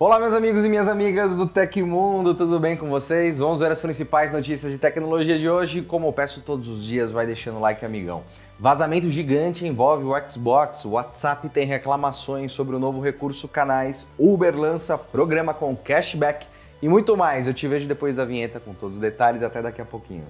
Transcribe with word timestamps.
Olá, 0.00 0.16
meus 0.20 0.32
amigos 0.32 0.64
e 0.64 0.68
minhas 0.68 0.86
amigas 0.86 1.34
do 1.34 1.44
Tecmundo, 1.44 2.32
tudo 2.32 2.60
bem 2.60 2.76
com 2.76 2.88
vocês? 2.88 3.38
Vamos 3.38 3.58
ver 3.58 3.72
as 3.72 3.80
principais 3.80 4.30
notícias 4.30 4.70
de 4.70 4.78
tecnologia 4.78 5.36
de 5.36 5.50
hoje. 5.50 5.82
Como 5.82 6.06
eu 6.06 6.12
peço 6.12 6.40
todos 6.42 6.68
os 6.68 6.84
dias, 6.84 7.10
vai 7.10 7.26
deixando 7.26 7.58
like, 7.58 7.84
amigão. 7.84 8.22
Vazamento 8.60 9.10
gigante 9.10 9.66
envolve 9.66 10.04
o 10.04 10.30
Xbox, 10.30 10.84
o 10.84 10.90
WhatsApp 10.90 11.48
tem 11.48 11.66
reclamações 11.66 12.52
sobre 12.52 12.76
o 12.76 12.78
novo 12.78 13.00
recurso 13.00 13.48
canais, 13.48 14.08
Uber 14.16 14.56
lança 14.56 14.96
programa 14.96 15.52
com 15.52 15.74
cashback 15.74 16.46
e 16.80 16.88
muito 16.88 17.16
mais. 17.16 17.48
Eu 17.48 17.54
te 17.54 17.66
vejo 17.66 17.88
depois 17.88 18.14
da 18.14 18.24
vinheta 18.24 18.60
com 18.60 18.72
todos 18.72 18.94
os 18.94 19.00
detalhes, 19.00 19.42
até 19.42 19.60
daqui 19.60 19.82
a 19.82 19.84
pouquinho. 19.84 20.26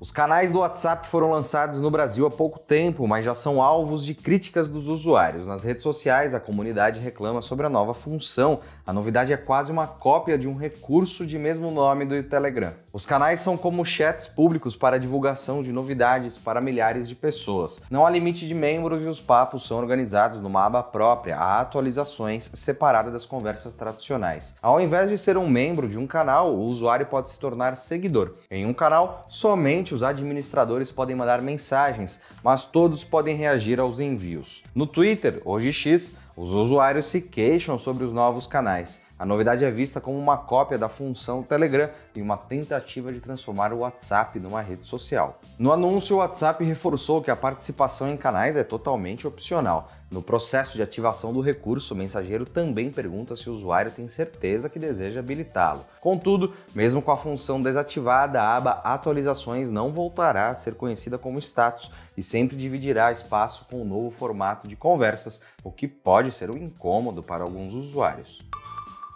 Os 0.00 0.12
canais 0.12 0.52
do 0.52 0.60
WhatsApp 0.60 1.08
foram 1.08 1.32
lançados 1.32 1.80
no 1.80 1.90
Brasil 1.90 2.24
há 2.24 2.30
pouco 2.30 2.60
tempo, 2.60 3.08
mas 3.08 3.24
já 3.24 3.34
são 3.34 3.60
alvos 3.60 4.04
de 4.04 4.14
críticas 4.14 4.68
dos 4.68 4.86
usuários. 4.86 5.48
Nas 5.48 5.64
redes 5.64 5.82
sociais, 5.82 6.36
a 6.36 6.38
comunidade 6.38 7.00
reclama 7.00 7.42
sobre 7.42 7.66
a 7.66 7.68
nova 7.68 7.92
função. 7.92 8.60
A 8.86 8.92
novidade 8.92 9.32
é 9.32 9.36
quase 9.36 9.72
uma 9.72 9.88
cópia 9.88 10.38
de 10.38 10.46
um 10.46 10.54
recurso 10.54 11.26
de 11.26 11.36
mesmo 11.36 11.72
nome 11.72 12.04
do 12.04 12.22
Telegram. 12.22 12.72
Os 12.92 13.04
canais 13.04 13.40
são 13.40 13.56
como 13.56 13.84
chats 13.84 14.28
públicos 14.28 14.76
para 14.76 14.98
divulgação 14.98 15.64
de 15.64 15.72
novidades 15.72 16.38
para 16.38 16.60
milhares 16.60 17.08
de 17.08 17.16
pessoas. 17.16 17.82
Não 17.90 18.06
há 18.06 18.10
limite 18.10 18.46
de 18.46 18.54
membros 18.54 19.02
e 19.02 19.06
os 19.06 19.20
papos 19.20 19.66
são 19.66 19.78
organizados 19.78 20.40
numa 20.40 20.64
aba 20.64 20.82
própria, 20.82 21.36
há 21.36 21.60
atualizações 21.60 22.50
separadas 22.54 23.12
das 23.12 23.26
conversas 23.26 23.74
tradicionais. 23.74 24.56
Ao 24.62 24.80
invés 24.80 25.10
de 25.10 25.18
ser 25.18 25.36
um 25.36 25.48
membro 25.48 25.88
de 25.88 25.98
um 25.98 26.06
canal, 26.06 26.54
o 26.54 26.60
usuário 26.60 27.06
pode 27.06 27.30
se 27.30 27.38
tornar 27.38 27.76
seguidor. 27.76 28.34
Em 28.50 28.64
um 28.64 28.72
canal, 28.72 29.24
somente 29.28 29.87
Os 29.94 30.02
administradores 30.02 30.90
podem 30.90 31.16
mandar 31.16 31.42
mensagens, 31.42 32.20
mas 32.42 32.64
todos 32.64 33.04
podem 33.04 33.36
reagir 33.36 33.80
aos 33.80 34.00
envios. 34.00 34.62
No 34.74 34.86
Twitter, 34.86 35.40
hoje 35.44 35.72
X, 35.72 36.16
os 36.36 36.50
usuários 36.52 37.06
se 37.06 37.20
queixam 37.20 37.78
sobre 37.78 38.04
os 38.04 38.12
novos 38.12 38.46
canais. 38.46 39.00
A 39.18 39.26
novidade 39.26 39.64
é 39.64 39.70
vista 39.70 40.00
como 40.00 40.16
uma 40.16 40.36
cópia 40.36 40.78
da 40.78 40.88
função 40.88 41.42
Telegram 41.42 41.90
e 42.14 42.22
uma 42.22 42.36
tentativa 42.36 43.12
de 43.12 43.18
transformar 43.18 43.72
o 43.72 43.78
WhatsApp 43.78 44.38
numa 44.38 44.60
rede 44.60 44.86
social. 44.86 45.40
No 45.58 45.72
anúncio, 45.72 46.14
o 46.14 46.18
WhatsApp 46.20 46.62
reforçou 46.62 47.20
que 47.20 47.30
a 47.30 47.34
participação 47.34 48.08
em 48.08 48.16
canais 48.16 48.54
é 48.54 48.62
totalmente 48.62 49.26
opcional. 49.26 49.90
No 50.08 50.22
processo 50.22 50.76
de 50.76 50.82
ativação 50.84 51.32
do 51.32 51.40
recurso, 51.40 51.94
o 51.94 51.96
mensageiro 51.96 52.46
também 52.46 52.92
pergunta 52.92 53.34
se 53.34 53.50
o 53.50 53.52
usuário 53.52 53.90
tem 53.90 54.08
certeza 54.08 54.68
que 54.68 54.78
deseja 54.78 55.18
habilitá-lo. 55.18 55.84
Contudo, 56.00 56.54
mesmo 56.72 57.02
com 57.02 57.10
a 57.10 57.16
função 57.16 57.60
desativada, 57.60 58.40
a 58.40 58.56
aba 58.56 58.80
Atualizações 58.84 59.68
não 59.68 59.92
voltará 59.92 60.48
a 60.50 60.54
ser 60.54 60.76
conhecida 60.76 61.18
como 61.18 61.40
status 61.40 61.90
e 62.16 62.22
sempre 62.22 62.56
dividirá 62.56 63.10
espaço 63.10 63.66
com 63.68 63.82
o 63.82 63.84
novo 63.84 64.12
formato 64.12 64.68
de 64.68 64.76
conversas, 64.76 65.40
o 65.64 65.72
que 65.72 65.88
pode 65.88 66.30
ser 66.30 66.52
um 66.52 66.56
incômodo 66.56 67.20
para 67.20 67.42
alguns 67.42 67.74
usuários. 67.74 68.46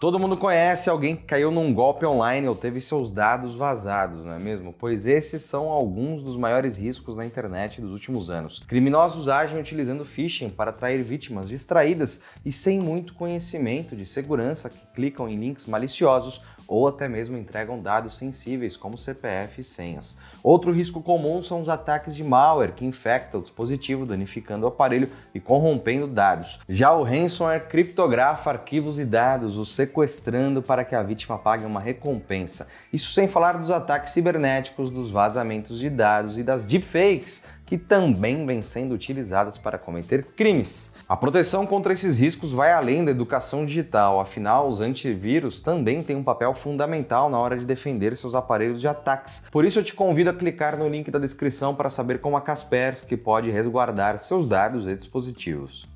Todo 0.03 0.19
mundo 0.19 0.37
conhece 0.37 0.91
alguém 0.91 1.15
que 1.15 1.23
caiu 1.23 1.53
num 1.53 1.73
golpe 1.73 2.05
online 2.05 2.49
ou 2.49 2.57
teve 2.57 2.81
seus 2.81 3.13
dados 3.13 3.55
vazados, 3.55 4.25
não 4.25 4.33
é 4.33 4.41
mesmo? 4.41 4.75
Pois 4.77 5.07
esses 5.07 5.43
são 5.43 5.69
alguns 5.69 6.25
dos 6.25 6.37
maiores 6.37 6.77
riscos 6.77 7.17
na 7.17 7.25
internet 7.25 7.81
dos 7.81 7.93
últimos 7.93 8.29
anos. 8.29 8.65
Criminosos 8.67 9.29
agem 9.29 9.61
utilizando 9.61 10.05
phishing 10.05 10.51
para 10.51 10.71
atrair 10.71 11.01
vítimas 11.05 11.49
distraídas 11.49 12.21
e 12.45 12.53
sem 12.53 12.81
muito 12.81 13.15
conhecimento 13.15 13.95
de 13.95 14.05
segurança 14.05 14.69
que 14.69 14.85
clicam 14.93 15.29
em 15.29 15.37
links 15.37 15.67
maliciosos 15.67 16.43
ou 16.67 16.89
até 16.89 17.09
mesmo 17.09 17.37
entregam 17.37 17.81
dados 17.81 18.17
sensíveis 18.17 18.77
como 18.77 18.99
CPF 18.99 19.61
e 19.61 19.65
senhas. 19.65 20.17
Outro 20.43 20.73
risco 20.73 21.03
comum 21.03 21.43
são 21.43 21.61
os 21.61 21.69
ataques 21.69 22.17
de 22.17 22.25
malware 22.25 22.73
que 22.73 22.85
infectam 22.85 23.41
o 23.41 23.43
dispositivo, 23.43 24.07
danificando 24.07 24.65
o 24.65 24.69
aparelho 24.69 25.11
e 25.35 25.41
corrompendo 25.41 26.07
dados. 26.07 26.59
Já 26.69 26.93
o 26.93 27.03
ransomware 27.03 27.69
criptografa 27.69 28.51
arquivos 28.51 28.99
e 28.99 29.05
dados, 29.05 29.57
os 29.57 29.75
sequestrando 29.93 30.63
para 30.63 30.85
que 30.85 30.95
a 30.95 31.03
vítima 31.03 31.39
pague 31.39 31.67
uma 31.67 31.79
recompensa. 31.79 32.67
Isso 32.91 33.13
sem 33.13 33.29
falar 33.29 33.59
dos 33.59 33.71
ataques 33.71 34.15
cibernéticos, 34.15 34.91
dos 34.91 35.11
vazamentos 35.11 35.79
de 35.79 35.91
dados 35.91 36.39
e 36.39 36.43
das 36.43 36.67
deepfakes, 36.67 37.45
que 37.67 37.77
também 37.77 38.45
vêm 38.47 38.63
sendo 38.63 38.95
utilizadas 38.95 39.59
para 39.59 39.79
cometer 39.79 40.25
crimes. 40.25 40.93
A 41.09 41.17
proteção 41.17 41.67
contra 41.67 41.93
esses 41.93 42.19
riscos 42.19 42.53
vai 42.53 42.73
além 42.73 43.05
da 43.05 43.11
educação 43.11 43.67
digital, 43.67 44.19
afinal, 44.19 44.69
os 44.69 44.81
antivírus 44.81 45.61
também 45.61 46.03
têm 46.03 46.17
um 46.17 46.25
papel 46.25 46.55
fundamental 46.55 47.29
na 47.29 47.39
hora 47.39 47.59
de 47.59 47.67
defender 47.67 48.17
seus 48.17 48.35
aparelhos 48.35 48.81
de 48.81 48.89
ataques. 48.89 49.45
Por 49.51 49.65
isso, 49.65 49.79
eu 49.79 49.85
te 49.85 49.95
convido 49.95 50.31
a 50.31 50.35
clicar 50.35 50.77
no 50.77 50.89
link 50.89 51.11
da 51.11 51.19
descrição 51.19 51.75
para 51.75 51.91
saber 51.91 52.21
como 52.21 52.37
a 52.37 52.41
Kaspersky 52.41 53.17
pode 53.17 53.51
resguardar 53.51 54.19
seus 54.19 54.49
dados 54.49 54.87
e 54.87 54.95
dispositivos. 54.95 55.92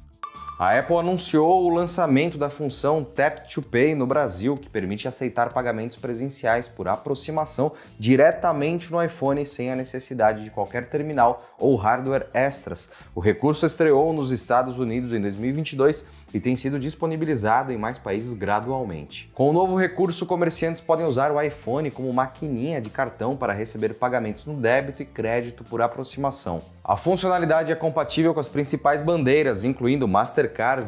A 0.58 0.78
Apple 0.78 0.96
anunciou 0.96 1.64
o 1.64 1.68
lançamento 1.68 2.38
da 2.38 2.48
função 2.48 3.04
Tap 3.04 3.46
to 3.46 3.60
Pay 3.60 3.94
no 3.94 4.06
Brasil, 4.06 4.56
que 4.56 4.70
permite 4.70 5.06
aceitar 5.06 5.52
pagamentos 5.52 5.98
presenciais 5.98 6.66
por 6.66 6.88
aproximação 6.88 7.72
diretamente 7.98 8.90
no 8.90 9.02
iPhone 9.04 9.44
sem 9.44 9.70
a 9.70 9.76
necessidade 9.76 10.42
de 10.42 10.50
qualquer 10.50 10.88
terminal 10.88 11.44
ou 11.58 11.76
hardware 11.76 12.28
extras. 12.32 12.90
O 13.14 13.20
recurso 13.20 13.66
estreou 13.66 14.14
nos 14.14 14.30
Estados 14.30 14.78
Unidos 14.78 15.12
em 15.12 15.20
2022 15.20 16.06
e 16.32 16.40
tem 16.40 16.56
sido 16.56 16.78
disponibilizado 16.78 17.70
em 17.70 17.76
mais 17.76 17.98
países 17.98 18.32
gradualmente. 18.32 19.30
Com 19.34 19.50
o 19.50 19.52
novo 19.52 19.76
recurso, 19.76 20.26
comerciantes 20.26 20.80
podem 20.80 21.06
usar 21.06 21.30
o 21.30 21.40
iPhone 21.40 21.90
como 21.90 22.12
maquininha 22.12 22.80
de 22.80 22.90
cartão 22.90 23.36
para 23.36 23.52
receber 23.52 23.94
pagamentos 23.94 24.44
no 24.46 24.54
débito 24.54 25.02
e 25.02 25.06
crédito 25.06 25.64
por 25.64 25.82
aproximação. 25.82 26.60
A 26.82 26.96
funcionalidade 26.96 27.72
é 27.72 27.74
compatível 27.74 28.32
com 28.32 28.40
as 28.40 28.48
principais 28.48 29.02
bandeiras, 29.02 29.64
incluindo 29.64 30.08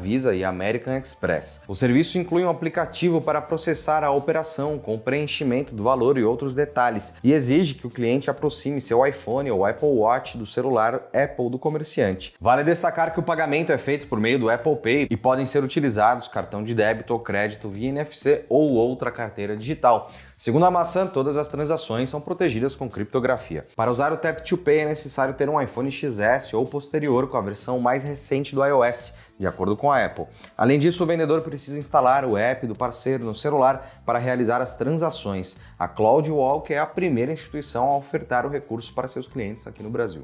Visa 0.00 0.34
e 0.34 0.44
American 0.44 0.96
Express. 0.96 1.62
O 1.66 1.74
serviço 1.74 2.18
inclui 2.18 2.44
um 2.44 2.50
aplicativo 2.50 3.20
para 3.20 3.40
processar 3.40 4.04
a 4.04 4.10
operação 4.10 4.78
com 4.78 4.98
preenchimento 4.98 5.74
do 5.74 5.82
valor 5.82 6.18
e 6.18 6.24
outros 6.24 6.54
detalhes 6.54 7.14
e 7.22 7.32
exige 7.32 7.74
que 7.74 7.86
o 7.86 7.90
cliente 7.90 8.30
aproxime 8.30 8.80
seu 8.80 9.06
iPhone 9.06 9.50
ou 9.50 9.64
Apple 9.64 9.88
Watch 9.88 10.36
do 10.36 10.46
celular 10.46 11.08
Apple 11.12 11.50
do 11.50 11.58
comerciante. 11.58 12.34
Vale 12.40 12.64
destacar 12.64 13.12
que 13.12 13.20
o 13.20 13.22
pagamento 13.22 13.72
é 13.72 13.78
feito 13.78 14.06
por 14.06 14.20
meio 14.20 14.38
do 14.38 14.50
Apple 14.50 14.76
Pay 14.76 15.06
e 15.10 15.16
podem 15.16 15.46
ser 15.46 15.62
utilizados 15.62 16.28
cartão 16.28 16.62
de 16.62 16.74
débito 16.74 17.12
ou 17.12 17.20
crédito 17.20 17.68
via 17.68 17.88
NFC 17.88 18.44
ou 18.48 18.72
outra 18.72 19.10
carteira 19.10 19.56
digital. 19.56 20.10
Segundo 20.36 20.66
a 20.66 20.70
maçã, 20.70 21.04
todas 21.04 21.36
as 21.36 21.48
transações 21.48 22.10
são 22.10 22.20
protegidas 22.20 22.74
com 22.76 22.88
criptografia. 22.88 23.66
Para 23.74 23.90
usar 23.90 24.12
o 24.12 24.16
Tap 24.16 24.40
to 24.40 24.56
Pay 24.56 24.78
é 24.78 24.84
necessário 24.86 25.34
ter 25.34 25.48
um 25.48 25.60
iPhone 25.60 25.90
XS 25.90 26.54
ou 26.54 26.64
posterior 26.64 27.28
com 27.28 27.36
a 27.36 27.40
versão 27.40 27.80
mais 27.80 28.04
recente 28.04 28.54
do 28.54 28.64
iOS, 28.64 29.14
de 29.38 29.46
acordo 29.46 29.76
com 29.76 29.90
a 29.90 30.04
Apple. 30.04 30.26
Além 30.56 30.78
disso, 30.78 31.04
o 31.04 31.06
vendedor 31.06 31.42
precisa 31.42 31.78
instalar 31.78 32.24
o 32.24 32.36
app 32.36 32.66
do 32.66 32.74
parceiro 32.74 33.24
no 33.24 33.34
celular 33.34 34.00
para 34.04 34.18
realizar 34.18 34.60
as 34.60 34.76
transações. 34.76 35.56
A 35.78 35.86
CloudWalk 35.86 36.72
é 36.72 36.78
a 36.78 36.86
primeira 36.86 37.32
instituição 37.32 37.84
a 37.88 37.96
ofertar 37.96 38.44
o 38.44 38.50
recurso 38.50 38.92
para 38.92 39.08
seus 39.08 39.26
clientes 39.26 39.66
aqui 39.66 39.82
no 39.82 39.90
Brasil. 39.90 40.22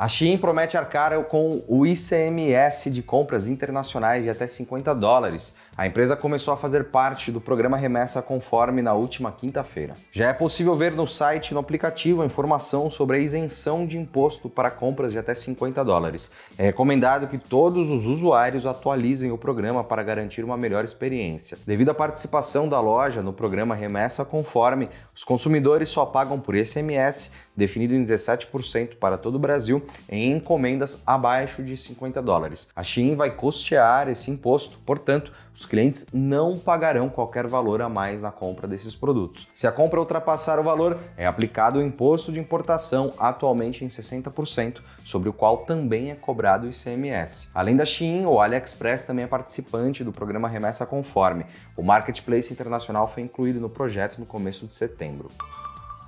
A 0.00 0.08
Shein 0.08 0.38
promete 0.38 0.78
arcar 0.78 1.12
com 1.24 1.62
o 1.68 1.86
ICMS 1.86 2.90
de 2.90 3.02
compras 3.02 3.46
internacionais 3.48 4.24
de 4.24 4.30
até 4.30 4.46
50 4.46 4.94
dólares. 4.94 5.54
A 5.76 5.86
empresa 5.86 6.16
começou 6.16 6.54
a 6.54 6.56
fazer 6.56 6.84
parte 6.84 7.30
do 7.30 7.38
programa 7.38 7.76
Remessa 7.76 8.22
Conforme 8.22 8.80
na 8.80 8.94
última 8.94 9.30
quinta-feira. 9.30 9.92
Já 10.10 10.30
é 10.30 10.32
possível 10.32 10.74
ver 10.74 10.92
no 10.92 11.06
site 11.06 11.50
e 11.50 11.54
no 11.54 11.60
aplicativo 11.60 12.22
a 12.22 12.24
informação 12.24 12.90
sobre 12.90 13.18
a 13.18 13.20
isenção 13.20 13.86
de 13.86 13.98
imposto 13.98 14.48
para 14.48 14.70
compras 14.70 15.12
de 15.12 15.18
até 15.18 15.34
50 15.34 15.84
dólares. 15.84 16.32
É 16.56 16.62
recomendado 16.62 17.28
que 17.28 17.36
todos 17.36 17.90
os 17.90 18.06
usuários 18.06 18.64
atualizem 18.64 19.30
o 19.30 19.36
programa 19.36 19.84
para 19.84 20.02
garantir 20.02 20.42
uma 20.42 20.56
melhor 20.56 20.82
experiência. 20.82 21.58
Devido 21.66 21.90
à 21.90 21.94
participação 21.94 22.66
da 22.66 22.80
loja 22.80 23.20
no 23.20 23.34
programa 23.34 23.74
Remessa 23.74 24.24
Conforme, 24.24 24.88
os 25.14 25.24
consumidores 25.24 25.90
só 25.90 26.06
pagam 26.06 26.40
por 26.40 26.56
ICMS 26.56 27.32
definido 27.60 27.94
em 27.94 28.04
17% 28.04 28.96
para 28.96 29.18
todo 29.18 29.34
o 29.34 29.38
Brasil, 29.38 29.86
em 30.08 30.32
encomendas 30.32 31.02
abaixo 31.06 31.62
de 31.62 31.76
50 31.76 32.20
dólares. 32.22 32.68
A 32.74 32.82
Shein 32.82 33.14
vai 33.14 33.30
custear 33.30 34.08
esse 34.08 34.30
imposto, 34.30 34.78
portanto, 34.84 35.32
os 35.54 35.66
clientes 35.66 36.06
não 36.12 36.58
pagarão 36.58 37.08
qualquer 37.08 37.46
valor 37.46 37.82
a 37.82 37.88
mais 37.88 38.22
na 38.22 38.30
compra 38.30 38.66
desses 38.66 38.94
produtos. 38.94 39.48
Se 39.54 39.66
a 39.66 39.72
compra 39.72 40.00
ultrapassar 40.00 40.58
o 40.58 40.62
valor, 40.62 40.98
é 41.16 41.26
aplicado 41.26 41.78
o 41.78 41.82
imposto 41.82 42.32
de 42.32 42.40
importação, 42.40 43.12
atualmente 43.18 43.84
em 43.84 43.88
60%, 43.88 44.80
sobre 45.04 45.28
o 45.28 45.32
qual 45.32 45.58
também 45.58 46.10
é 46.10 46.14
cobrado 46.14 46.66
o 46.66 46.70
ICMS. 46.70 47.48
Além 47.54 47.76
da 47.76 47.84
Shein, 47.84 48.24
o 48.24 48.40
AliExpress 48.40 49.04
também 49.04 49.24
é 49.24 49.28
participante 49.28 50.02
do 50.02 50.12
programa 50.12 50.48
Remessa 50.48 50.86
Conforme. 50.86 51.44
O 51.76 51.82
Marketplace 51.82 52.52
Internacional 52.52 53.06
foi 53.06 53.22
incluído 53.22 53.60
no 53.60 53.68
projeto 53.68 54.18
no 54.18 54.26
começo 54.26 54.66
de 54.66 54.74
setembro. 54.74 55.28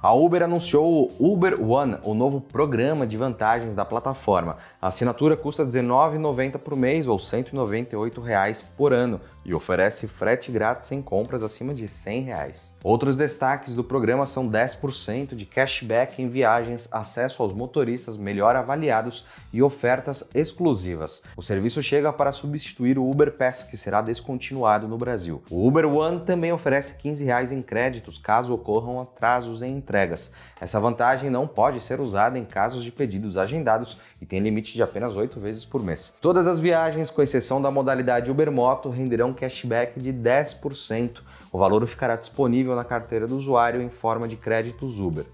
A 0.03 0.13
Uber 0.13 0.43
anunciou 0.43 1.13
o 1.17 1.33
Uber 1.33 1.63
One, 1.63 1.97
o 2.03 2.13
novo 2.13 2.41
programa 2.41 3.07
de 3.07 3.17
vantagens 3.17 3.73
da 3.73 3.85
plataforma. 3.85 4.57
A 4.81 4.89
assinatura 4.89 5.37
custa 5.37 5.63
R$19,90 5.63 6.59
por 6.59 6.75
mês 6.75 7.07
ou 7.07 7.21
198 7.21 8.21
reais 8.21 8.63
por 8.63 8.93
ano 8.93 9.21
e 9.45 9.55
oferece 9.55 10.09
frete 10.09 10.51
grátis 10.51 10.91
em 10.91 11.01
compras 11.01 11.41
acima 11.45 11.73
de 11.73 11.87
100 11.87 12.23
reais. 12.23 12.75
Outros 12.83 13.17
destaques 13.17 13.75
do 13.75 13.85
programa 13.85 14.27
são 14.27 14.49
10% 14.49 15.37
de 15.37 15.47
cashback 15.47 16.21
em 16.21 16.29
viagens, 16.29 16.89
acesso 16.93 17.41
aos 17.41 17.53
motoristas 17.53 18.17
melhor 18.17 18.57
avaliados 18.57 19.25
e 19.53 19.63
ofertas 19.63 20.29
exclusivas. 20.35 21.23
O 21.37 21.43
serviço 21.43 21.81
chega 21.81 22.13
para 22.13 22.33
substituir 22.33 22.99
o 22.99 23.09
Uber 23.09 23.37
Pass, 23.37 23.63
que 23.63 23.77
será 23.77 24.03
descontinuado 24.03 24.89
no 24.89 24.99
Brasil. 24.99 25.43
O 25.49 25.65
Uber 25.65 25.87
One 25.87 26.21
também 26.21 26.53
oferece 26.53 26.99
15 26.99 27.23
reais 27.23 27.53
em 27.53 27.63
créditos 27.63 28.19
caso 28.19 28.53
ocorram 28.53 29.01
atrasos 29.01 29.63
em 29.63 29.81
entregas. 29.93 30.33
Essa 30.59 30.81
vantagem 30.81 31.29
não 31.29 31.47
pode 31.47 31.81
ser 31.83 32.01
usada 32.01 32.39
em 32.39 32.45
casos 32.45 32.83
de 32.83 32.91
pedidos 32.91 33.37
agendados 33.37 33.99
e 34.21 34.25
tem 34.25 34.41
limite 34.41 34.73
de 34.73 34.83
apenas 34.83 35.17
8 35.17 35.39
vezes 35.39 35.67
por 35.67 35.83
mês. 35.83 36.15
Todas 36.21 36.47
as 36.47 36.59
viagens, 36.59 37.11
com 37.11 37.21
exceção 37.21 37.61
da 37.61 37.71
modalidade 37.71 38.31
Uber 38.31 38.51
Moto, 38.51 38.89
renderão 38.89 39.35
cashback 39.35 40.01
de 40.01 40.13
10%. 40.13 41.21
O 41.53 41.59
valor 41.59 41.87
ficará 41.87 42.17
disponível 42.17 42.75
na 42.75 42.85
carteira 42.85 43.27
do 43.27 43.37
usuário 43.37 43.83
em 43.83 43.91
forma 43.91 44.27
de 44.27 44.37
créditos 44.37 44.99
Uber. 44.99 45.27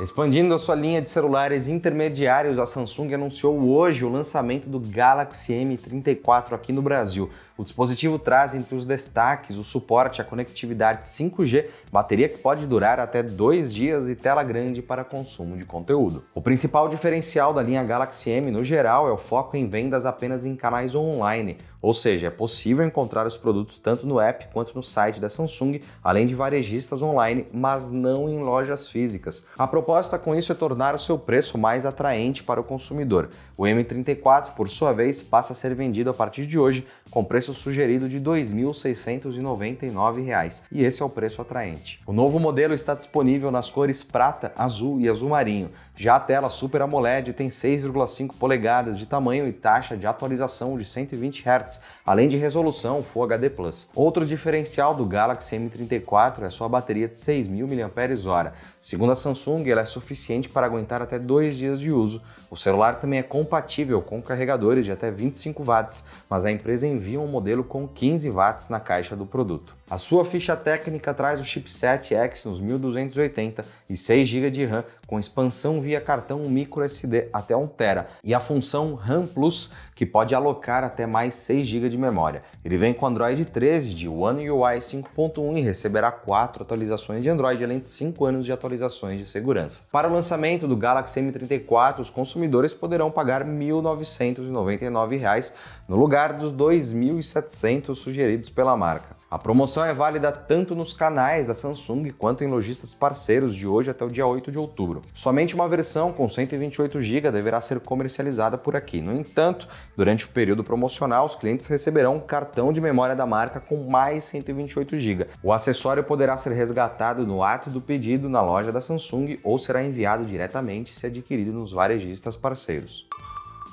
Expandindo 0.00 0.54
a 0.54 0.60
sua 0.60 0.76
linha 0.76 1.02
de 1.02 1.08
celulares 1.08 1.66
intermediários, 1.66 2.56
a 2.60 2.66
Samsung 2.66 3.14
anunciou 3.14 3.58
hoje 3.68 4.04
o 4.04 4.08
lançamento 4.08 4.68
do 4.68 4.78
Galaxy 4.78 5.52
M34 5.54 6.52
aqui 6.52 6.72
no 6.72 6.80
Brasil. 6.80 7.28
O 7.58 7.64
dispositivo 7.64 8.20
traz 8.20 8.54
entre 8.54 8.76
os 8.76 8.86
destaques 8.86 9.56
o 9.56 9.64
suporte 9.64 10.22
à 10.22 10.24
conectividade 10.24 11.08
5G, 11.08 11.66
bateria 11.90 12.28
que 12.28 12.38
pode 12.38 12.68
durar 12.68 13.00
até 13.00 13.20
dois 13.20 13.74
dias 13.74 14.06
e 14.06 14.14
tela 14.14 14.44
grande 14.44 14.80
para 14.80 15.02
consumo 15.02 15.56
de 15.56 15.64
conteúdo. 15.64 16.24
O 16.32 16.40
principal 16.40 16.88
diferencial 16.88 17.52
da 17.52 17.60
linha 17.60 17.82
Galaxy 17.82 18.30
M 18.30 18.52
no 18.52 18.62
geral 18.62 19.08
é 19.08 19.10
o 19.10 19.16
foco 19.16 19.56
em 19.56 19.68
vendas 19.68 20.06
apenas 20.06 20.46
em 20.46 20.54
canais 20.54 20.94
online, 20.94 21.58
ou 21.80 21.94
seja, 21.94 22.26
é 22.26 22.30
possível 22.30 22.84
encontrar 22.84 23.26
os 23.26 23.36
produtos 23.36 23.78
tanto 23.78 24.06
no 24.06 24.20
app 24.20 24.48
quanto 24.52 24.74
no 24.74 24.82
site 24.82 25.20
da 25.20 25.28
Samsung, 25.28 25.80
além 26.02 26.26
de 26.26 26.34
varejistas 26.34 27.02
online, 27.02 27.46
mas 27.52 27.88
não 27.88 28.28
em 28.28 28.38
lojas 28.40 28.88
físicas. 28.88 29.46
A 29.56 29.66
proposta 29.66 30.18
com 30.18 30.34
isso 30.34 30.50
é 30.50 30.54
tornar 30.54 30.94
o 30.94 30.98
seu 30.98 31.18
preço 31.18 31.56
mais 31.56 31.86
atraente 31.86 32.42
para 32.42 32.60
o 32.60 32.64
consumidor. 32.64 33.28
O 33.56 33.62
M34, 33.62 34.54
por 34.54 34.68
sua 34.68 34.92
vez, 34.92 35.22
passa 35.22 35.52
a 35.52 35.56
ser 35.56 35.74
vendido 35.74 36.10
a 36.10 36.14
partir 36.14 36.46
de 36.46 36.58
hoje 36.58 36.86
com 37.10 37.24
preço 37.24 37.47
sugerido 37.54 38.08
de 38.08 38.18
R$ 38.18 38.24
2.699, 38.24 40.62
e 40.72 40.84
esse 40.84 41.02
é 41.02 41.04
o 41.04 41.10
preço 41.10 41.42
atraente. 41.42 42.00
O 42.06 42.12
novo 42.12 42.38
modelo 42.38 42.74
está 42.74 42.94
disponível 42.94 43.50
nas 43.50 43.68
cores 43.68 44.02
prata, 44.02 44.52
azul 44.56 45.00
e 45.00 45.08
azul 45.08 45.28
marinho. 45.28 45.70
Já 45.94 46.16
a 46.16 46.20
tela 46.20 46.50
Super 46.50 46.82
AMOLED 46.82 47.32
tem 47.34 47.48
6,5 47.48 48.34
polegadas 48.38 48.98
de 48.98 49.06
tamanho 49.06 49.46
e 49.46 49.52
taxa 49.52 49.96
de 49.96 50.06
atualização 50.06 50.78
de 50.78 50.84
120 50.84 51.42
Hz 51.42 51.58
Hz, 51.58 51.82
além 52.04 52.28
de 52.28 52.36
resolução 52.36 53.02
Full 53.02 53.24
HD+. 53.24 53.50
Outro 53.94 54.24
diferencial 54.24 54.94
do 54.94 55.04
Galaxy 55.04 55.56
M34 55.56 56.42
é 56.42 56.50
sua 56.50 56.68
bateria 56.68 57.08
de 57.08 57.14
6.000 57.14 58.26
mAh. 58.26 58.52
Segundo 58.80 59.12
a 59.12 59.16
Samsung, 59.16 59.68
ela 59.68 59.82
é 59.82 59.84
suficiente 59.84 60.48
para 60.48 60.66
aguentar 60.66 61.02
até 61.02 61.18
dois 61.18 61.56
dias 61.56 61.80
de 61.80 61.90
uso. 61.90 62.22
O 62.50 62.56
celular 62.56 63.00
também 63.00 63.18
é 63.18 63.22
compatível 63.22 64.00
com 64.00 64.22
carregadores 64.22 64.84
de 64.84 64.92
até 64.92 65.10
25 65.10 65.62
watts, 65.62 66.04
mas 66.28 66.44
a 66.44 66.50
empresa 66.50 66.86
envia 66.86 67.20
um 67.20 67.26
modelo 67.38 67.62
com 67.62 67.86
15 67.86 68.28
watts 68.30 68.68
na 68.68 68.80
caixa 68.80 69.14
do 69.14 69.24
produto. 69.24 69.76
A 69.88 69.96
sua 69.96 70.24
ficha 70.24 70.56
técnica 70.56 71.14
traz 71.14 71.40
o 71.40 71.44
chipset 71.44 72.12
Exynos 72.12 72.60
1280 72.60 73.64
e 73.88 73.96
6 73.96 74.28
GB 74.28 74.50
de 74.50 74.64
RAM 74.64 74.84
com 75.08 75.18
expansão 75.18 75.80
via 75.80 76.00
cartão 76.00 76.38
micro 76.40 76.84
SD 76.84 77.28
até 77.32 77.56
1 77.56 77.66
TB 77.66 78.04
e 78.22 78.34
a 78.34 78.38
função 78.38 78.94
RAM 78.94 79.26
Plus 79.26 79.72
que 79.96 80.04
pode 80.04 80.34
alocar 80.34 80.84
até 80.84 81.06
mais 81.06 81.34
6 81.34 81.66
GB 81.66 81.88
de 81.88 81.96
memória. 81.96 82.42
Ele 82.62 82.76
vem 82.76 82.92
com 82.92 83.06
Android 83.06 83.42
13 83.44 83.94
de 83.94 84.06
One 84.06 84.50
UI 84.50 84.78
5.1 84.78 85.56
e 85.56 85.62
receberá 85.62 86.12
4 86.12 86.62
atualizações 86.62 87.22
de 87.22 87.30
Android 87.30 87.64
além 87.64 87.78
de 87.78 87.88
5 87.88 88.22
anos 88.24 88.44
de 88.44 88.52
atualizações 88.52 89.18
de 89.18 89.26
segurança. 89.26 89.84
Para 89.90 90.08
o 90.08 90.12
lançamento 90.12 90.68
do 90.68 90.76
Galaxy 90.76 91.20
M34, 91.20 92.00
os 92.00 92.10
consumidores 92.10 92.74
poderão 92.74 93.10
pagar 93.10 93.42
R$ 93.42 93.50
1.999 93.50 95.54
no 95.88 95.96
lugar 95.96 96.34
dos 96.34 96.52
R$ 96.52 96.58
2.700 96.58 97.94
sugeridos 97.94 98.50
pela 98.50 98.76
marca. 98.76 99.17
A 99.30 99.38
promoção 99.38 99.84
é 99.84 99.92
válida 99.92 100.32
tanto 100.32 100.74
nos 100.74 100.94
canais 100.94 101.46
da 101.46 101.52
Samsung 101.52 102.10
quanto 102.12 102.42
em 102.42 102.46
lojistas 102.46 102.94
parceiros 102.94 103.54
de 103.54 103.66
hoje 103.66 103.90
até 103.90 104.02
o 104.02 104.08
dia 104.08 104.26
8 104.26 104.50
de 104.50 104.56
outubro. 104.56 105.02
Somente 105.12 105.54
uma 105.54 105.68
versão 105.68 106.14
com 106.14 106.30
128 106.30 107.02
GB 107.02 107.30
deverá 107.30 107.60
ser 107.60 107.78
comercializada 107.80 108.56
por 108.56 108.74
aqui. 108.74 109.02
No 109.02 109.14
entanto, 109.14 109.68
durante 109.94 110.24
o 110.24 110.28
período 110.28 110.64
promocional, 110.64 111.26
os 111.26 111.34
clientes 111.34 111.66
receberão 111.66 112.16
um 112.16 112.20
cartão 112.20 112.72
de 112.72 112.80
memória 112.80 113.14
da 113.14 113.26
marca 113.26 113.60
com 113.60 113.86
mais 113.86 114.24
128 114.24 114.98
GB. 114.98 115.26
O 115.42 115.52
acessório 115.52 116.02
poderá 116.02 116.34
ser 116.38 116.54
resgatado 116.54 117.26
no 117.26 117.42
ato 117.42 117.68
do 117.68 117.82
pedido 117.82 118.30
na 118.30 118.40
loja 118.40 118.72
da 118.72 118.80
Samsung 118.80 119.38
ou 119.44 119.58
será 119.58 119.84
enviado 119.84 120.24
diretamente 120.24 120.94
se 120.94 121.04
adquirido 121.04 121.52
nos 121.52 121.70
varejistas 121.70 122.34
parceiros. 122.34 123.06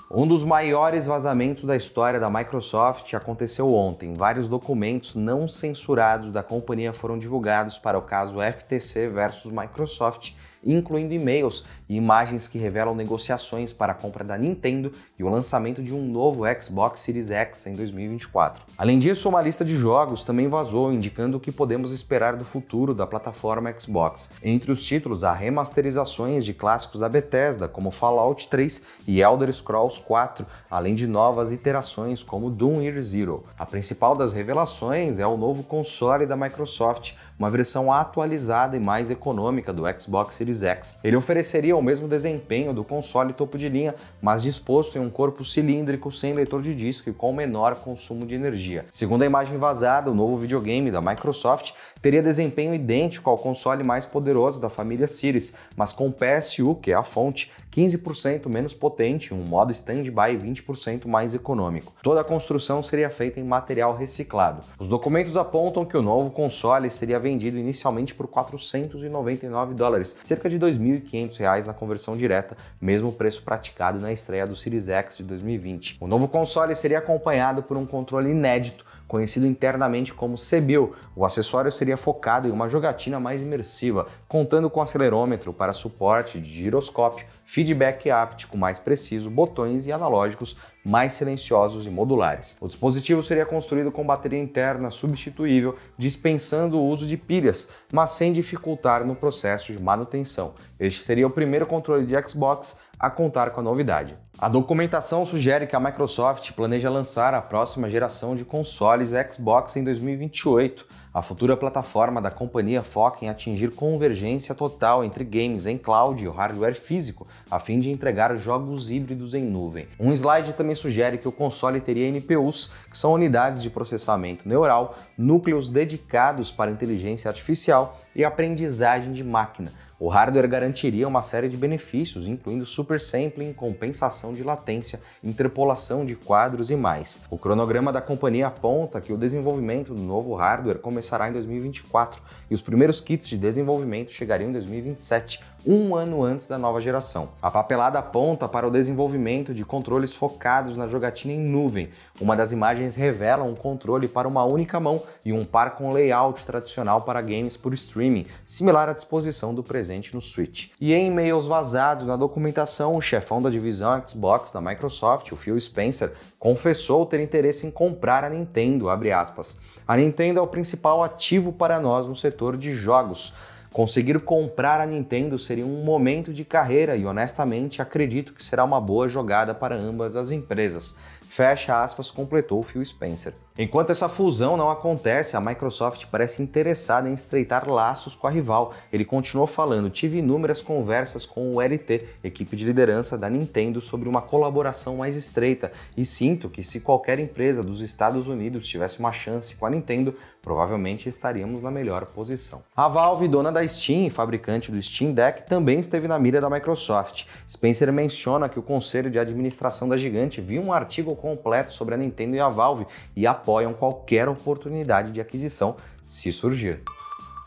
Um 0.09 0.27
dos 0.27 0.43
maiores 0.43 1.07
vazamentos 1.07 1.63
da 1.63 1.75
história 1.75 2.19
da 2.19 2.29
Microsoft 2.29 3.13
aconteceu 3.13 3.73
ontem. 3.73 4.13
Vários 4.13 4.47
documentos 4.47 5.15
não 5.15 5.47
censurados 5.47 6.31
da 6.31 6.43
companhia 6.43 6.93
foram 6.93 7.17
divulgados 7.17 7.77
para 7.77 7.97
o 7.97 8.01
caso 8.01 8.35
FTC 8.39 9.07
versus 9.07 9.51
Microsoft 9.51 10.33
incluindo 10.65 11.13
e-mails 11.13 11.65
e 11.87 11.95
imagens 11.95 12.47
que 12.47 12.57
revelam 12.57 12.95
negociações 12.95 13.71
para 13.71 13.91
a 13.91 13.95
compra 13.95 14.23
da 14.23 14.37
Nintendo 14.37 14.91
e 15.17 15.23
o 15.23 15.29
lançamento 15.29 15.83
de 15.83 15.93
um 15.93 16.03
novo 16.03 16.43
Xbox 16.61 17.01
Series 17.01 17.29
X 17.29 17.67
em 17.67 17.75
2024. 17.75 18.63
Além 18.77 18.97
disso, 18.97 19.29
uma 19.29 19.41
lista 19.41 19.63
de 19.63 19.77
jogos 19.77 20.23
também 20.23 20.47
vazou, 20.47 20.91
indicando 20.91 21.37
o 21.37 21.39
que 21.39 21.51
podemos 21.51 21.91
esperar 21.91 22.35
do 22.35 22.43
futuro 22.43 22.93
da 22.93 23.05
plataforma 23.05 23.73
Xbox. 23.77 24.31
Entre 24.43 24.71
os 24.71 24.83
títulos, 24.83 25.23
há 25.23 25.33
remasterizações 25.33 26.43
de 26.43 26.53
clássicos 26.53 27.01
da 27.01 27.09
Bethesda, 27.09 27.67
como 27.67 27.91
Fallout 27.91 28.49
3 28.49 28.83
e 29.07 29.21
Elder 29.21 29.53
Scrolls 29.53 30.01
4, 30.01 30.45
além 30.69 30.95
de 30.95 31.05
novas 31.05 31.51
iterações 31.51 32.23
como 32.23 32.49
Doom 32.49 32.81
Year 32.81 33.01
Zero. 33.01 33.43
A 33.57 33.65
principal 33.65 34.15
das 34.15 34.33
revelações 34.33 35.19
é 35.19 35.27
o 35.27 35.37
novo 35.37 35.63
console 35.63 36.25
da 36.25 36.35
Microsoft, 36.35 37.13
uma 37.37 37.49
versão 37.49 37.91
atualizada 37.91 38.75
e 38.75 38.79
mais 38.79 39.11
econômica 39.11 39.71
do 39.71 39.83
Xbox 39.99 40.35
Series 40.35 40.54
Series 40.55 40.63
X. 40.63 40.99
Ele 41.03 41.15
ofereceria 41.15 41.75
o 41.75 41.81
mesmo 41.81 42.07
desempenho 42.07 42.73
do 42.73 42.83
console 42.83 43.33
topo 43.33 43.57
de 43.57 43.67
linha, 43.67 43.93
mas 44.21 44.41
disposto 44.41 44.97
em 44.97 45.01
um 45.01 45.09
corpo 45.09 45.43
cilíndrico 45.43 46.11
sem 46.11 46.33
leitor 46.33 46.61
de 46.61 46.73
disco 46.73 47.09
e 47.09 47.13
com 47.13 47.33
menor 47.33 47.75
consumo 47.75 48.25
de 48.25 48.35
energia. 48.35 48.85
Segundo 48.91 49.23
a 49.23 49.25
imagem 49.25 49.57
vazada, 49.57 50.09
o 50.09 50.15
novo 50.15 50.37
videogame 50.37 50.89
da 50.89 51.01
Microsoft 51.01 51.71
teria 52.01 52.23
desempenho 52.23 52.73
idêntico 52.73 53.29
ao 53.29 53.37
console 53.37 53.83
mais 53.83 54.05
poderoso 54.05 54.61
da 54.61 54.69
família 54.69 55.07
Series, 55.07 55.53
mas 55.75 55.91
com 55.91 56.11
PSU, 56.11 56.75
que 56.75 56.91
é 56.91 56.95
a 56.95 57.03
fonte, 57.03 57.51
15% 57.75 58.47
menos 58.47 58.73
potente, 58.73 59.33
um 59.33 59.43
modo 59.43 59.73
standby 59.73 60.37
20% 60.37 61.07
mais 61.07 61.35
econômico. 61.35 61.93
Toda 62.01 62.21
a 62.21 62.23
construção 62.23 62.81
seria 62.81 63.09
feita 63.09 63.37
em 63.39 63.43
material 63.43 63.93
reciclado. 63.93 64.63
Os 64.79 64.87
documentos 64.87 65.35
apontam 65.35 65.83
que 65.83 65.97
o 65.97 66.01
novo 66.01 66.31
console 66.31 66.89
seria 66.89 67.19
vendido 67.19 67.57
inicialmente 67.57 68.15
por 68.15 68.27
499 68.27 69.73
dólares, 69.73 70.15
cerca 70.23 70.49
de 70.49 70.57
2.500 70.57 71.37
reais 71.37 71.65
na 71.65 71.73
conversão 71.73 72.15
direta, 72.15 72.55
mesmo 72.79 73.11
preço 73.11 73.43
praticado 73.43 73.99
na 73.99 74.13
estreia 74.13 74.47
do 74.47 74.55
Series 74.55 74.87
X 74.87 75.17
de 75.17 75.23
2020. 75.23 75.97
O 75.99 76.07
novo 76.07 76.29
console 76.29 76.73
seria 76.75 76.99
acompanhado 76.99 77.61
por 77.61 77.75
um 77.75 77.85
controle 77.85 78.29
inédito 78.31 78.85
conhecido 79.07 79.45
internamente 79.45 80.13
como 80.13 80.35
CBIL. 80.37 80.93
O 81.15 81.25
acessório 81.25 81.71
seria 81.71 81.97
focado 81.97 82.47
em 82.47 82.51
uma 82.51 82.67
jogatina 82.67 83.19
mais 83.19 83.41
imersiva, 83.41 84.07
contando 84.27 84.69
com 84.69 84.81
acelerômetro 84.81 85.53
para 85.53 85.73
suporte 85.73 86.39
de 86.39 86.53
giroscópio, 86.53 87.25
feedback 87.45 88.09
áptico 88.09 88.57
mais 88.57 88.79
preciso, 88.79 89.29
botões 89.29 89.85
e 89.85 89.91
analógicos 89.91 90.57
mais 90.83 91.13
silenciosos 91.13 91.85
e 91.85 91.89
modulares. 91.89 92.57
O 92.61 92.67
dispositivo 92.67 93.23
seria 93.23 93.45
construído 93.45 93.91
com 93.91 94.05
bateria 94.05 94.39
interna 94.39 94.89
substituível, 94.89 95.75
dispensando 95.97 96.77
o 96.77 96.87
uso 96.87 97.07
de 97.07 97.17
pilhas, 97.17 97.69
mas 97.91 98.11
sem 98.11 98.31
dificultar 98.31 99.05
no 99.05 99.15
processo 99.15 99.71
de 99.71 99.81
manutenção. 99.81 100.53
Este 100.79 101.03
seria 101.03 101.25
o 101.25 101.31
primeiro 101.31 101.65
controle 101.65 102.05
de 102.05 102.29
Xbox 102.29 102.77
a 102.99 103.09
contar 103.09 103.51
com 103.51 103.59
a 103.59 103.63
novidade. 103.63 104.15
A 104.39 104.49
documentação 104.49 105.25
sugere 105.25 105.67
que 105.67 105.75
a 105.75 105.79
Microsoft 105.79 106.51
planeja 106.53 106.89
lançar 106.89 107.33
a 107.33 107.41
próxima 107.41 107.89
geração 107.89 108.35
de 108.35 108.45
consoles 108.45 109.11
Xbox 109.31 109.75
em 109.75 109.83
2028. 109.83 110.85
A 111.15 111.21
futura 111.21 111.55
plataforma 111.55 112.21
da 112.21 112.29
companhia 112.29 112.81
foca 112.81 113.23
em 113.23 113.29
atingir 113.29 113.71
convergência 113.71 114.53
total 114.53 115.01
entre 115.01 115.23
games 115.23 115.65
em 115.65 115.77
cloud 115.77 116.21
e 116.21 116.27
o 116.27 116.31
hardware 116.31 116.75
físico, 116.75 117.25
a 117.49 117.57
fim 117.57 117.79
de 117.79 117.89
entregar 117.89 118.35
jogos 118.35 118.91
híbridos 118.91 119.33
em 119.33 119.45
nuvem. 119.45 119.87
Um 119.97 120.11
slide 120.11 120.51
também 120.51 120.75
sugere 120.75 121.17
que 121.17 121.27
o 121.29 121.31
console 121.31 121.79
teria 121.79 122.09
NPUs, 122.09 122.69
que 122.91 122.97
são 122.97 123.13
unidades 123.13 123.63
de 123.63 123.69
processamento 123.69 124.45
neural, 124.45 124.93
núcleos 125.17 125.69
dedicados 125.69 126.51
para 126.51 126.69
inteligência 126.69 127.29
artificial 127.29 127.97
e 128.13 128.23
aprendizagem 128.23 129.11
de 129.13 129.23
máquina. 129.23 129.71
O 129.97 130.09
hardware 130.09 130.47
garantiria 130.47 131.07
uma 131.07 131.21
série 131.21 131.47
de 131.47 131.55
benefícios, 131.55 132.27
incluindo 132.27 132.65
super 132.65 132.99
sampling, 132.99 133.53
compensação 133.53 134.33
de 134.33 134.43
latência, 134.43 135.01
interpolação 135.23 136.05
de 136.05 136.15
quadros 136.15 136.69
e 136.69 136.75
mais. 136.75 137.23
O 137.29 137.37
cronograma 137.37 137.93
da 137.93 138.01
companhia 138.01 138.47
aponta 138.47 138.99
que 138.99 139.13
o 139.13 139.17
desenvolvimento 139.17 139.93
do 139.93 140.01
novo 140.01 140.33
hardware 140.35 140.79
começará 141.05 141.29
em 141.29 141.33
2024 141.33 142.19
e 142.49 142.55
os 142.55 142.61
primeiros 142.61 142.99
kits 142.99 143.29
de 143.29 143.37
desenvolvimento 143.37 144.11
chegariam 144.11 144.49
em 144.49 144.53
2027, 144.53 145.39
um 145.67 145.95
ano 145.95 146.23
antes 146.23 146.47
da 146.47 146.57
nova 146.57 146.79
geração. 146.79 147.29
A 147.41 147.49
papelada 147.49 147.97
aponta 147.97 148.47
para 148.47 148.67
o 148.67 148.71
desenvolvimento 148.71 149.53
de 149.53 149.65
controles 149.65 150.13
focados 150.13 150.77
na 150.77 150.87
jogatina 150.87 151.33
em 151.33 151.39
nuvem. 151.39 151.89
Uma 152.21 152.35
das 152.35 152.51
imagens 152.51 152.95
revela 152.95 153.43
um 153.43 153.55
controle 153.55 154.07
para 154.07 154.27
uma 154.27 154.43
única 154.43 154.79
mão 154.79 155.01
e 155.23 155.33
um 155.33 155.43
par 155.43 155.75
com 155.75 155.91
layout 155.91 156.45
tradicional 156.45 157.01
para 157.01 157.21
games 157.21 157.57
por 157.57 157.73
streaming, 157.73 158.27
similar 158.45 158.89
à 158.89 158.93
disposição 158.93 159.53
do 159.53 159.63
presente 159.63 160.13
no 160.13 160.21
Switch. 160.21 160.69
E 160.79 160.93
em 160.93 161.07
e-mails 161.07 161.47
vazados 161.47 162.05
na 162.05 162.15
documentação, 162.15 162.95
o 162.95 163.01
chefão 163.01 163.41
da 163.41 163.49
divisão 163.49 164.01
Xbox 164.05 164.51
da 164.51 164.61
Microsoft, 164.61 165.31
o 165.31 165.35
Phil 165.35 165.59
Spencer, 165.59 166.13
confessou 166.37 167.05
ter 167.05 167.21
interesse 167.21 167.65
em 167.65 167.71
comprar 167.71 168.23
a 168.23 168.29
Nintendo, 168.29 168.87
A 168.89 169.97
Nintendo 169.97 170.39
é 170.39 170.41
o 170.41 170.47
principal 170.47 171.03
ativo 171.03 171.51
para 171.51 171.79
nós 171.79 172.07
no 172.07 172.15
setor 172.15 172.55
de 172.55 172.73
jogos. 172.73 173.33
Conseguir 173.75 174.21
comprar 174.21 174.79
a 174.79 174.85
Nintendo 174.85 175.37
seria 175.37 175.65
um 175.65 175.83
momento 175.83 176.33
de 176.33 176.45
carreira 176.45 176.95
e 176.95 177.05
honestamente 177.05 177.81
acredito 177.81 178.33
que 178.33 178.41
será 178.41 178.63
uma 178.63 178.79
boa 178.79 179.09
jogada 179.09 179.53
para 179.53 179.75
ambas 179.75 180.15
as 180.15 180.31
empresas. 180.31 180.97
Fecha 181.35 181.83
aspas, 181.83 182.09
completou 182.09 182.63
Phil 182.63 182.85
Spencer. 182.85 183.33
Enquanto 183.57 183.89
essa 183.89 184.07
fusão 184.07 184.55
não 184.55 184.69
acontece, 184.69 185.35
a 185.35 185.41
Microsoft 185.41 186.05
parece 186.11 186.41
interessada 186.41 187.09
em 187.09 187.13
estreitar 187.13 187.69
laços 187.69 188.15
com 188.15 188.25
a 188.25 188.29
rival. 188.29 188.73
Ele 188.91 189.03
continuou 189.03 189.45
falando: 189.45 189.89
tive 189.89 190.19
inúmeras 190.19 190.61
conversas 190.61 191.25
com 191.25 191.53
o 191.53 191.61
LT, 191.61 192.05
equipe 192.23 192.55
de 192.55 192.65
liderança 192.65 193.17
da 193.17 193.29
Nintendo, 193.29 193.81
sobre 193.81 194.07
uma 194.07 194.21
colaboração 194.21 194.97
mais 194.97 195.15
estreita 195.17 195.73
e 195.97 196.05
sinto 196.05 196.49
que 196.49 196.63
se 196.63 196.79
qualquer 196.79 197.19
empresa 197.19 197.61
dos 197.61 197.81
Estados 197.81 198.27
Unidos 198.27 198.65
tivesse 198.65 198.99
uma 198.99 199.11
chance 199.11 199.55
com 199.57 199.65
a 199.65 199.69
Nintendo, 199.69 200.15
provavelmente 200.41 201.09
estaríamos 201.09 201.63
na 201.63 201.71
melhor 201.71 202.05
posição. 202.05 202.61
A 202.75 202.87
Valve, 202.87 203.27
dona 203.27 203.51
da 203.51 203.63
Steam, 203.67 204.09
fabricante 204.09 204.71
do 204.71 204.81
Steam 204.81 205.13
Deck, 205.13 205.43
também 205.43 205.79
esteve 205.79 206.07
na 206.07 206.17
mira 206.17 206.41
da 206.41 206.49
Microsoft. 206.49 207.25
Spencer 207.49 207.91
menciona 207.91 208.49
que 208.49 208.59
o 208.59 208.63
conselho 208.63 209.09
de 209.09 209.19
administração 209.19 209.87
da 209.87 209.97
gigante 209.97 210.41
viu 210.41 210.61
um 210.61 210.71
artigo 210.73 211.15
completo 211.15 211.71
sobre 211.71 211.95
a 211.95 211.97
Nintendo 211.97 212.35
e 212.35 212.39
a 212.39 212.49
Valve 212.49 212.87
e 213.15 213.27
apoiam 213.27 213.73
qualquer 213.73 214.29
oportunidade 214.29 215.11
de 215.11 215.21
aquisição 215.21 215.75
se 216.05 216.31
surgir. 216.31 216.81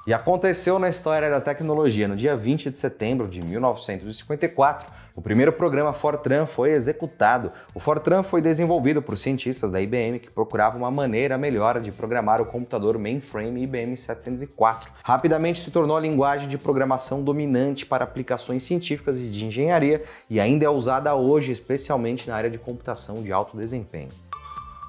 E 0.07 0.15
aconteceu 0.15 0.79
na 0.79 0.89
história 0.89 1.29
da 1.29 1.41
tecnologia. 1.41 2.09
No 2.09 2.17
dia 2.17 2.35
20 2.35 2.71
de 2.71 2.79
setembro 2.79 3.29
de 3.29 3.43
1954, 3.43 4.91
o 5.19 5.21
primeiro 5.21 5.53
programa 5.53 5.93
Fortran 5.93 6.47
foi 6.47 6.71
executado. 6.71 7.51
O 7.75 7.81
Fortran 7.81 8.23
foi 8.23 8.41
desenvolvido 8.41 9.03
por 9.03 9.19
cientistas 9.19 9.69
da 9.69 9.81
IBM 9.81 10.21
que 10.21 10.31
procuravam 10.31 10.83
uma 10.83 10.93
maneira 10.93 11.37
melhor 11.37 11.81
de 11.81 11.91
programar 11.91 12.41
o 12.41 12.47
computador 12.47 12.97
mainframe 12.97 13.65
IBM 13.65 13.97
704. 13.97 14.93
Rapidamente 15.03 15.61
se 15.61 15.73
tornou 15.73 15.97
a 15.97 16.01
linguagem 16.01 16.49
de 16.49 16.57
programação 16.57 17.21
dominante 17.21 17.85
para 17.85 18.05
aplicações 18.05 18.63
científicas 18.63 19.19
e 19.19 19.27
de 19.27 19.45
engenharia 19.45 20.05
e 20.31 20.39
ainda 20.39 20.65
é 20.65 20.71
usada 20.71 21.13
hoje, 21.17 21.51
especialmente 21.51 22.29
na 22.29 22.37
área 22.37 22.49
de 22.49 22.57
computação 22.57 23.21
de 23.21 23.33
alto 23.33 23.57
desempenho. 23.57 24.28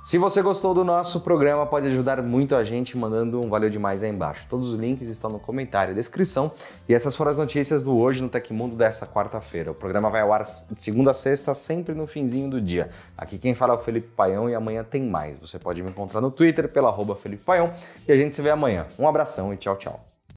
Se 0.09 0.17
você 0.17 0.41
gostou 0.41 0.73
do 0.73 0.83
nosso 0.83 1.21
programa, 1.21 1.67
pode 1.67 1.85
ajudar 1.85 2.19
muito 2.23 2.55
a 2.55 2.63
gente 2.63 2.97
mandando 2.97 3.39
um 3.39 3.47
valeu 3.47 3.69
demais 3.69 4.01
aí 4.01 4.09
embaixo. 4.09 4.47
Todos 4.49 4.69
os 4.69 4.75
links 4.75 5.07
estão 5.07 5.29
no 5.29 5.37
comentário 5.37 5.91
e 5.91 5.93
descrição. 5.93 6.51
E 6.87 6.95
essas 6.95 7.15
foram 7.15 7.29
as 7.29 7.37
notícias 7.37 7.83
do 7.83 7.95
Hoje 7.95 8.23
no 8.23 8.27
Tecmundo 8.27 8.75
dessa 8.75 9.05
quarta-feira. 9.05 9.69
O 9.69 9.75
programa 9.75 10.09
vai 10.09 10.21
ao 10.21 10.33
ar 10.33 10.41
de 10.41 10.81
segunda 10.81 11.11
a 11.11 11.13
sexta, 11.13 11.53
sempre 11.53 11.93
no 11.93 12.07
finzinho 12.07 12.49
do 12.49 12.59
dia. 12.59 12.89
Aqui 13.15 13.37
quem 13.37 13.53
fala 13.53 13.75
é 13.75 13.77
o 13.77 13.83
Felipe 13.83 14.07
Paião 14.07 14.49
e 14.49 14.55
amanhã 14.55 14.83
tem 14.83 15.03
mais. 15.03 15.37
Você 15.37 15.59
pode 15.59 15.83
me 15.83 15.91
encontrar 15.91 16.21
no 16.21 16.31
Twitter 16.31 16.67
pela 16.69 16.89
arroba 16.89 17.15
Felipe 17.15 17.43
Paião 17.43 17.71
e 18.07 18.11
a 18.11 18.15
gente 18.15 18.35
se 18.35 18.41
vê 18.41 18.49
amanhã. 18.49 18.87
Um 18.97 19.07
abração 19.07 19.53
e 19.53 19.57
tchau, 19.57 19.77
tchau. 19.77 20.08